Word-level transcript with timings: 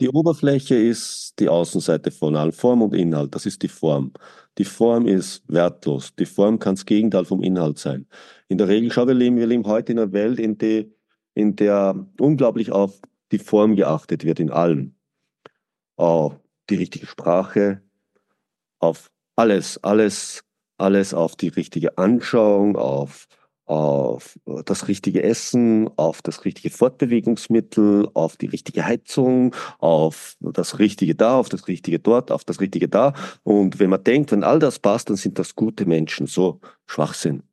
Die 0.00 0.08
Oberfläche 0.08 0.76
ist 0.76 1.34
die 1.38 1.50
Außenseite 1.50 2.10
von 2.10 2.34
allem, 2.34 2.52
Form 2.52 2.80
und 2.80 2.94
Inhalt, 2.94 3.34
das 3.34 3.44
ist 3.44 3.62
die 3.62 3.68
Form. 3.68 4.14
Die 4.56 4.64
Form 4.64 5.06
ist 5.06 5.42
wertlos. 5.46 6.14
Die 6.16 6.24
Form 6.24 6.58
kann 6.58 6.74
das 6.74 6.86
Gegenteil 6.86 7.26
vom 7.26 7.42
Inhalt 7.42 7.78
sein. 7.78 8.06
In 8.48 8.56
der 8.56 8.68
Regel, 8.68 8.90
schau, 8.90 9.06
wir 9.06 9.14
leben, 9.14 9.36
wir 9.36 9.46
leben 9.46 9.66
heute 9.66 9.92
in 9.92 9.98
einer 9.98 10.12
Welt, 10.12 10.40
in, 10.40 10.56
die, 10.56 10.90
in 11.34 11.54
der 11.54 12.06
unglaublich 12.18 12.72
auf 12.72 12.98
die 13.30 13.38
Form 13.38 13.76
geachtet 13.76 14.24
wird, 14.24 14.40
in 14.40 14.50
allem. 14.50 14.94
Auf 15.96 16.40
die 16.70 16.76
richtige 16.76 17.06
Sprache, 17.06 17.82
auf 18.78 19.10
alles, 19.36 19.76
alles, 19.84 20.44
alles 20.78 21.12
auf 21.12 21.36
die 21.36 21.48
richtige 21.48 21.98
Anschauung, 21.98 22.76
auf 22.76 23.28
auf 23.70 24.36
das 24.64 24.88
richtige 24.88 25.22
Essen, 25.22 25.88
auf 25.96 26.22
das 26.22 26.44
richtige 26.44 26.70
Fortbewegungsmittel, 26.70 28.08
auf 28.14 28.36
die 28.36 28.46
richtige 28.46 28.84
Heizung, 28.84 29.54
auf 29.78 30.36
das 30.40 30.80
Richtige 30.80 31.14
da, 31.14 31.38
auf 31.38 31.48
das 31.48 31.68
Richtige 31.68 32.00
dort, 32.00 32.32
auf 32.32 32.42
das 32.42 32.60
Richtige 32.60 32.88
da. 32.88 33.14
Und 33.44 33.78
wenn 33.78 33.88
man 33.88 34.02
denkt, 34.02 34.32
wenn 34.32 34.42
all 34.42 34.58
das 34.58 34.80
passt, 34.80 35.08
dann 35.08 35.16
sind 35.16 35.38
das 35.38 35.54
gute 35.54 35.86
Menschen. 35.86 36.26
So 36.26 36.60
Schwachsinn. 36.86 37.44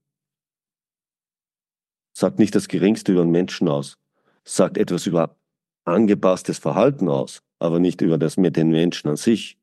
Sagt 2.13 2.39
nicht 2.39 2.55
das 2.55 2.67
Geringste 2.67 3.11
über 3.11 3.21
einen 3.21 3.29
Menschen 3.29 3.67
aus. 3.67 3.99
Sagt 4.43 4.79
etwas 4.79 5.05
über 5.05 5.37
angepasstes 5.85 6.57
Verhalten 6.57 7.09
aus, 7.09 7.43
aber 7.59 7.79
nicht 7.79 8.01
über 8.01 8.17
das 8.17 8.37
mit 8.37 8.57
den 8.57 8.71
Menschen 8.71 9.07
an 9.09 9.17
sich 9.17 9.56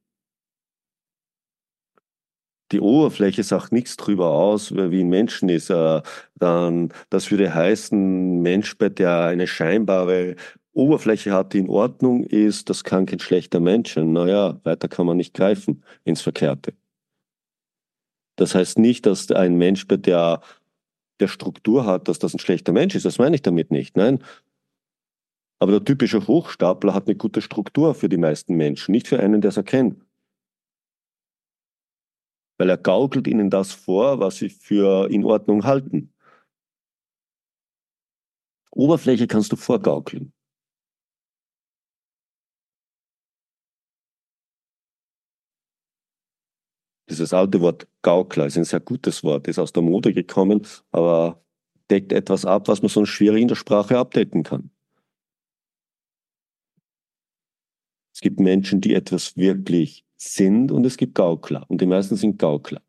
die 2.75 2.81
Oberfläche 2.81 3.45
sagt 3.45 3.71
nichts 3.73 3.97
drüber 3.97 4.31
aus, 4.31 4.75
wie 4.75 5.01
ein 5.01 5.09
Menschen 5.09 5.49
ist, 5.49 5.71
äh, 5.71 6.03
dann 6.35 6.93
das 7.09 7.31
würde 7.31 7.55
heißen, 7.55 8.43
Mensch, 8.43 8.77
bei 8.77 8.89
der 8.89 9.21
eine 9.27 9.47
scheinbare 9.47 10.35
Oberfläche 10.73 11.33
hat, 11.33 11.53
die 11.53 11.61
in 11.61 11.71
Ordnung 11.71 12.25
ist, 12.25 12.69
das 12.69 12.83
kann 12.83 13.07
kein 13.07 13.21
schlechter 13.21 13.61
Mensch 13.61 13.95
sein. 13.95 14.13
Naja, 14.13 14.59
weiter 14.65 14.89
kann 14.89 15.07
man 15.07 15.17
nicht 15.17 15.35
greifen 15.35 15.85
ins 16.03 16.21
Verkehrte. 16.21 16.75
Das 18.35 18.57
heißt 18.57 18.81
nicht, 18.81 19.07
dass 19.07 19.31
ein 19.31 19.57
Mensch, 19.57 19.87
bei 19.87 19.97
der 19.97 20.41
der 21.21 21.29
Struktur 21.29 21.87
hat, 21.87 22.09
dass 22.09 22.19
das 22.19 22.35
ein 22.35 22.41
schlechter 22.41 22.73
Mensch 22.73 22.97
ist. 22.97 23.07
Das 23.07 23.19
meine 23.19 23.37
ich 23.37 23.43
damit 23.43 23.71
nicht. 23.71 23.97
Nein. 23.97 24.19
Aber 25.61 25.71
der 25.71 25.85
typische 25.85 26.27
Hochstapler 26.27 26.93
hat 26.93 27.07
eine 27.07 27.15
gute 27.15 27.41
Struktur 27.41 27.95
für 27.95 28.09
die 28.09 28.17
meisten 28.17 28.57
Menschen, 28.57 28.91
nicht 28.91 29.07
für 29.07 29.21
einen, 29.21 29.41
der 29.41 29.51
es 29.51 29.57
erkennt 29.57 30.04
weil 32.59 32.71
er 32.71 32.77
gaukelt 32.79 33.27
ihnen 33.27 33.51
das 33.51 33.73
vor, 33.73 34.21
was 34.21 34.37
sie 34.37 34.49
für 34.51 35.11
in 35.11 35.25
Ordnung 35.25 35.65
halten. 35.65 36.13
Oberfläche 38.73 39.27
kannst 39.27 39.53
du 39.53 39.57
vorgaukeln. 39.57 40.33
Dieses 47.09 47.33
alte 47.33 47.61
Wort 47.61 47.87
Gaukler 48.03 48.47
ist 48.47 48.57
ein 48.57 48.65
sehr 48.65 48.81
gutes 48.81 49.23
Wort, 49.25 49.47
ist 49.49 49.59
aus 49.59 49.73
der 49.73 49.83
Mode 49.83 50.13
gekommen, 50.13 50.67
aber 50.91 51.43
deckt 51.91 52.13
etwas 52.13 52.45
ab, 52.45 52.69
was 52.69 52.83
man 52.83 52.89
sonst 52.89 53.11
schwierig 53.11 53.43
in 53.43 53.49
der 53.49 53.55
Sprache 53.57 53.99
abdecken 53.99 54.43
kann. 54.43 54.71
Gibt 58.25 58.41
Menschen, 58.41 58.81
die 58.81 58.95
etwas 58.95 59.37
wirklich 59.37 60.03
sind 60.17 60.73
und 60.73 60.87
es 60.87 60.97
gibt 60.97 61.15
Gaukler. 61.15 61.67
Und 61.69 61.83
die 61.83 61.87
meisten 61.87 62.17
sind 62.17 62.39
Gaukler. 62.39 62.81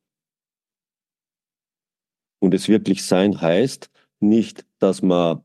Und 2.39 2.53
es 2.53 2.69
wirklich 2.69 3.03
sein 3.03 3.41
heißt 3.41 3.91
nicht, 4.21 4.65
dass 4.79 5.01
man 5.01 5.43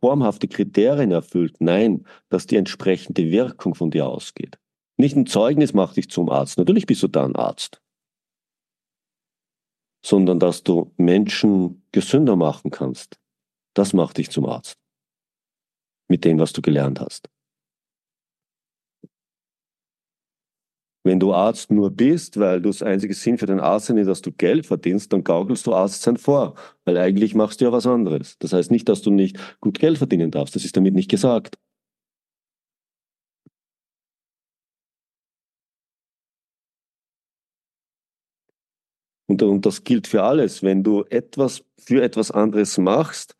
formhafte 0.00 0.48
Kriterien 0.48 1.12
erfüllt, 1.12 1.56
nein, 1.60 2.06
dass 2.28 2.46
die 2.46 2.56
entsprechende 2.56 3.30
Wirkung 3.30 3.74
von 3.74 3.90
dir 3.90 4.06
ausgeht. 4.06 4.58
Nicht 4.98 5.16
ein 5.16 5.24
Zeugnis 5.24 5.72
macht 5.72 5.96
dich 5.96 6.10
zum 6.10 6.28
Arzt, 6.28 6.58
natürlich 6.58 6.84
bist 6.84 7.02
du 7.02 7.08
dann 7.08 7.36
Arzt, 7.36 7.80
sondern 10.04 10.38
dass 10.38 10.62
du 10.62 10.92
Menschen 10.98 11.86
gesünder 11.90 12.36
machen 12.36 12.70
kannst. 12.70 13.18
Das 13.72 13.94
macht 13.94 14.18
dich 14.18 14.30
zum 14.30 14.44
Arzt. 14.44 14.76
Mit 16.06 16.26
dem, 16.26 16.38
was 16.38 16.52
du 16.52 16.60
gelernt 16.60 17.00
hast. 17.00 17.30
Wenn 21.06 21.20
du 21.20 21.32
Arzt 21.32 21.70
nur 21.70 21.92
bist, 21.92 22.36
weil 22.40 22.60
du 22.60 22.68
das 22.68 22.82
einzige 22.82 23.14
Sinn 23.14 23.38
für 23.38 23.46
den 23.46 23.60
Arzt 23.60 23.88
ist, 23.90 24.06
dass 24.08 24.22
du 24.22 24.32
Geld 24.32 24.66
verdienst, 24.66 25.12
dann 25.12 25.22
gaukelst 25.22 25.64
du 25.64 25.72
Arzt 25.72 26.02
sein 26.02 26.16
vor, 26.16 26.56
weil 26.84 26.98
eigentlich 26.98 27.32
machst 27.36 27.60
du 27.60 27.64
ja 27.66 27.70
was 27.70 27.86
anderes. 27.86 28.36
Das 28.40 28.52
heißt 28.52 28.72
nicht, 28.72 28.88
dass 28.88 29.02
du 29.02 29.12
nicht 29.12 29.38
gut 29.60 29.78
Geld 29.78 29.98
verdienen 29.98 30.32
darfst. 30.32 30.56
Das 30.56 30.64
ist 30.64 30.76
damit 30.76 30.94
nicht 30.94 31.08
gesagt. 31.08 31.58
Und, 39.28 39.42
und 39.42 39.64
das 39.64 39.84
gilt 39.84 40.08
für 40.08 40.24
alles. 40.24 40.64
Wenn 40.64 40.82
du 40.82 41.04
etwas 41.04 41.64
für 41.78 42.02
etwas 42.02 42.32
anderes 42.32 42.78
machst, 42.78 43.36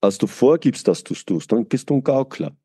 als 0.00 0.16
du 0.16 0.26
vorgibst, 0.26 0.88
dass 0.88 1.04
du 1.04 1.12
es 1.12 1.26
tust, 1.26 1.52
dann 1.52 1.66
bist 1.66 1.90
du 1.90 1.96
ein 1.96 2.02
Gaukler. 2.02 2.56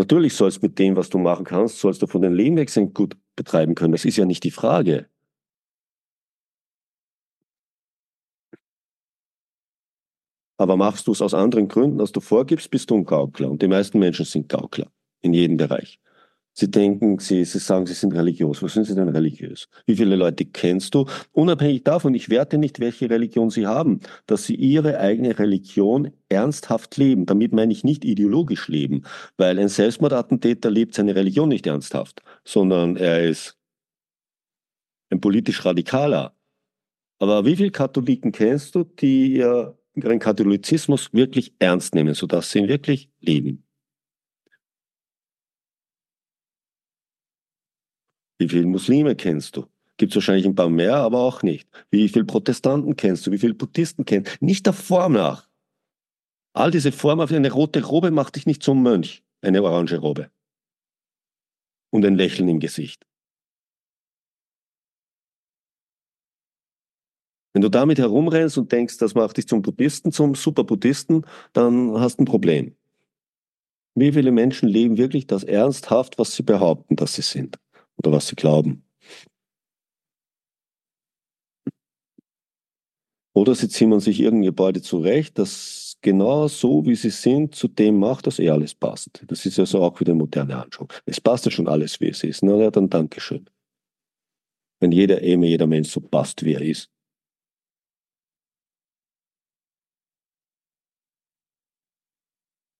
Natürlich 0.00 0.32
sollst 0.32 0.62
du 0.62 0.66
mit 0.66 0.78
dem, 0.78 0.96
was 0.96 1.10
du 1.10 1.18
machen 1.18 1.44
kannst, 1.44 1.78
sollst 1.78 2.00
du 2.00 2.06
von 2.06 2.22
den 2.22 2.32
Lebenwechseln 2.32 2.94
gut 2.94 3.18
betreiben 3.36 3.74
können. 3.74 3.92
Das 3.92 4.06
ist 4.06 4.16
ja 4.16 4.24
nicht 4.24 4.44
die 4.44 4.50
Frage. 4.50 5.10
Aber 10.56 10.78
machst 10.78 11.06
du 11.06 11.12
es 11.12 11.20
aus 11.20 11.34
anderen 11.34 11.68
Gründen, 11.68 12.00
als 12.00 12.12
du 12.12 12.20
vorgibst, 12.20 12.70
bist 12.70 12.88
du 12.88 12.94
ein 12.94 13.04
Gaukler. 13.04 13.50
Und 13.50 13.60
die 13.60 13.68
meisten 13.68 13.98
Menschen 13.98 14.24
sind 14.24 14.48
Gaukler 14.48 14.90
in 15.20 15.34
jedem 15.34 15.58
Bereich. 15.58 16.00
Sie 16.60 16.70
denken, 16.70 17.18
sie, 17.20 17.46
sie 17.46 17.58
sagen, 17.58 17.86
sie 17.86 17.94
sind 17.94 18.12
religiös. 18.12 18.62
Was 18.62 18.74
sind 18.74 18.84
sie 18.84 18.94
denn 18.94 19.08
religiös? 19.08 19.66
Wie 19.86 19.96
viele 19.96 20.14
Leute 20.14 20.44
kennst 20.44 20.94
du? 20.94 21.06
Unabhängig 21.32 21.84
davon, 21.84 22.12
ich 22.12 22.28
werte 22.28 22.58
nicht, 22.58 22.80
welche 22.80 23.08
Religion 23.08 23.48
sie 23.48 23.66
haben, 23.66 24.00
dass 24.26 24.44
sie 24.44 24.56
ihre 24.56 25.00
eigene 25.00 25.38
Religion 25.38 26.10
ernsthaft 26.28 26.98
leben. 26.98 27.24
Damit 27.24 27.54
meine 27.54 27.72
ich 27.72 27.82
nicht 27.82 28.04
ideologisch 28.04 28.68
leben, 28.68 29.04
weil 29.38 29.58
ein 29.58 29.70
Selbstmordattentäter 29.70 30.70
lebt 30.70 30.92
seine 30.92 31.14
Religion 31.14 31.48
nicht 31.48 31.66
ernsthaft, 31.66 32.20
sondern 32.44 32.98
er 32.98 33.26
ist 33.26 33.56
ein 35.08 35.18
politisch 35.22 35.64
Radikaler. 35.64 36.36
Aber 37.20 37.46
wie 37.46 37.56
viele 37.56 37.70
Katholiken 37.70 38.32
kennst 38.32 38.74
du, 38.74 38.84
die 38.84 39.36
ihren 39.36 40.18
Katholizismus 40.18 41.10
wirklich 41.14 41.54
ernst 41.58 41.94
nehmen, 41.94 42.12
sodass 42.12 42.50
sie 42.50 42.58
ihn 42.58 42.68
wirklich 42.68 43.08
leben? 43.20 43.64
Wie 48.40 48.48
viele 48.48 48.66
Muslime 48.66 49.16
kennst 49.16 49.58
du? 49.58 49.66
Gibt 49.98 50.12
es 50.12 50.16
wahrscheinlich 50.16 50.46
ein 50.46 50.54
paar 50.54 50.70
mehr, 50.70 50.96
aber 50.96 51.18
auch 51.18 51.42
nicht. 51.42 51.68
Wie 51.90 52.08
viele 52.08 52.24
Protestanten 52.24 52.96
kennst 52.96 53.26
du? 53.26 53.32
Wie 53.32 53.38
viele 53.38 53.52
Buddhisten 53.52 54.06
kennst 54.06 54.40
du? 54.40 54.46
Nicht 54.46 54.64
der 54.64 54.72
Form 54.72 55.12
nach. 55.12 55.46
All 56.54 56.70
diese 56.70 56.90
Formen, 56.90 57.28
eine 57.28 57.52
rote 57.52 57.84
Robe 57.84 58.10
macht 58.10 58.36
dich 58.36 58.46
nicht 58.46 58.62
zum 58.62 58.82
Mönch, 58.82 59.22
eine 59.42 59.62
orange 59.62 59.98
Robe. 59.98 60.30
Und 61.90 62.06
ein 62.06 62.14
Lächeln 62.14 62.48
im 62.48 62.60
Gesicht. 62.60 63.06
Wenn 67.52 67.60
du 67.60 67.68
damit 67.68 67.98
herumrennst 67.98 68.56
und 68.56 68.72
denkst, 68.72 68.96
das 68.96 69.14
macht 69.14 69.36
dich 69.36 69.48
zum 69.48 69.60
Buddhisten, 69.60 70.12
zum 70.12 70.34
Superbuddhisten, 70.34 71.26
dann 71.52 72.00
hast 72.00 72.16
du 72.16 72.22
ein 72.22 72.24
Problem. 72.24 72.74
Wie 73.94 74.12
viele 74.12 74.32
Menschen 74.32 74.66
leben 74.66 74.96
wirklich 74.96 75.26
das 75.26 75.44
ernsthaft, 75.44 76.18
was 76.18 76.34
sie 76.34 76.42
behaupten, 76.42 76.96
dass 76.96 77.16
sie 77.16 77.22
sind? 77.22 77.58
Oder 78.00 78.12
was 78.12 78.28
sie 78.28 78.36
glauben. 78.36 78.84
Oder 83.32 83.54
sie 83.54 83.68
zimmern 83.68 84.00
sich 84.00 84.20
irgendein 84.20 84.50
Gebäude 84.50 84.82
zurecht, 84.82 85.38
das 85.38 85.96
genau 86.02 86.48
so, 86.48 86.84
wie 86.86 86.96
sie 86.96 87.10
sind, 87.10 87.54
zu 87.54 87.68
dem 87.68 87.98
macht, 87.98 88.26
dass 88.26 88.38
eh 88.38 88.50
alles 88.50 88.74
passt. 88.74 89.22
Das 89.28 89.46
ist 89.46 89.56
ja 89.56 89.66
so 89.66 89.82
auch 89.82 90.00
wieder 90.00 90.14
moderne 90.14 90.56
Anschauung. 90.62 90.92
Es 91.06 91.20
passt 91.20 91.44
ja 91.44 91.50
schon 91.50 91.68
alles, 91.68 92.00
wie 92.00 92.08
es 92.08 92.24
ist. 92.24 92.42
Na 92.42 92.56
ja, 92.56 92.70
dann 92.70 92.90
Dankeschön. 92.90 93.48
Wenn 94.80 94.92
jeder 94.92 95.22
Eme, 95.22 95.46
jeder 95.46 95.66
Mensch 95.66 95.90
so 95.90 96.00
passt, 96.00 96.44
wie 96.44 96.54
er 96.54 96.62
ist. 96.62 96.90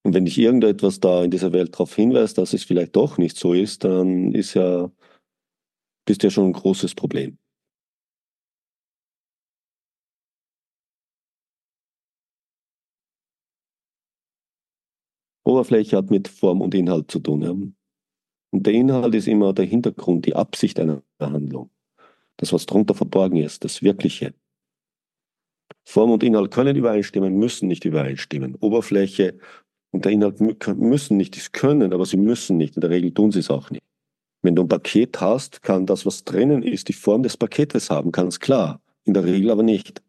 Und 0.02 0.14
wenn 0.14 0.24
dich 0.24 0.38
irgendetwas 0.38 0.98
da 0.98 1.22
in 1.22 1.30
dieser 1.30 1.52
Welt 1.52 1.74
darauf 1.74 1.94
hinweist, 1.94 2.38
dass 2.38 2.54
es 2.54 2.64
vielleicht 2.64 2.96
doch 2.96 3.18
nicht 3.18 3.36
so 3.36 3.52
ist, 3.52 3.84
dann 3.84 4.32
ist 4.32 4.54
ja, 4.54 4.90
bist 6.10 6.24
ja 6.24 6.30
schon 6.30 6.46
ein 6.46 6.52
großes 6.52 6.96
Problem. 6.96 7.38
Oberfläche 15.44 15.96
hat 15.96 16.10
mit 16.10 16.26
Form 16.26 16.62
und 16.62 16.74
Inhalt 16.74 17.12
zu 17.12 17.20
tun. 17.20 17.42
Ja. 17.42 17.50
Und 17.50 17.72
der 18.52 18.72
Inhalt 18.72 19.14
ist 19.14 19.28
immer 19.28 19.52
der 19.52 19.66
Hintergrund, 19.66 20.26
die 20.26 20.34
Absicht 20.34 20.80
einer 20.80 21.04
Handlung. 21.20 21.70
Das, 22.38 22.52
was 22.52 22.66
darunter 22.66 22.94
verborgen 22.94 23.36
ist, 23.36 23.62
das 23.62 23.80
Wirkliche. 23.80 24.34
Form 25.84 26.10
und 26.10 26.24
Inhalt 26.24 26.50
können 26.50 26.74
übereinstimmen, 26.74 27.38
müssen 27.38 27.68
nicht 27.68 27.84
übereinstimmen. 27.84 28.56
Oberfläche 28.56 29.38
und 29.92 30.04
der 30.06 30.10
Inhalt 30.10 30.40
müssen 30.40 31.16
nicht, 31.16 31.36
das 31.36 31.52
können, 31.52 31.92
aber 31.92 32.04
sie 32.04 32.16
müssen 32.16 32.56
nicht. 32.56 32.74
In 32.74 32.80
der 32.80 32.90
Regel 32.90 33.14
tun 33.14 33.30
sie 33.30 33.38
es 33.38 33.50
auch 33.50 33.70
nicht. 33.70 33.84
Wenn 34.42 34.56
du 34.56 34.62
ein 34.62 34.68
Paket 34.68 35.20
hast, 35.20 35.62
kann 35.62 35.86
das, 35.86 36.06
was 36.06 36.24
drinnen 36.24 36.62
ist, 36.62 36.88
die 36.88 36.94
Form 36.94 37.22
des 37.22 37.36
Paketes 37.36 37.90
haben, 37.90 38.10
ganz 38.10 38.40
klar. 38.40 38.80
In 39.04 39.14
der 39.14 39.24
Regel 39.24 39.50
aber 39.50 39.62
nicht. 39.62 40.02